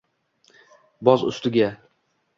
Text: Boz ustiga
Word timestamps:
Boz 1.09 1.27
ustiga 1.29 1.71